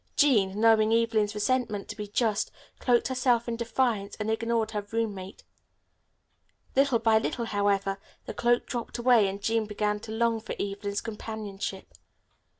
Jean, 0.15 0.59
knowing 0.59 0.91
Evelyn's 0.91 1.35
resentment 1.35 1.87
to 1.87 1.95
be 1.95 2.07
just, 2.07 2.49
cloaked 2.79 3.09
herself 3.09 3.47
in 3.47 3.55
defiance 3.55 4.15
and 4.19 4.31
ignored 4.31 4.71
her 4.71 4.81
roommate. 4.89 5.43
Little 6.75 6.97
by 6.97 7.19
little, 7.19 7.45
however, 7.45 7.99
the 8.25 8.33
cloak 8.33 8.65
dropped 8.65 8.97
away 8.97 9.27
and 9.27 9.43
Jean 9.43 9.67
began 9.67 9.99
to 9.99 10.11
long 10.11 10.39
for 10.39 10.55
Evelyn's 10.59 11.01
companionship. 11.01 11.93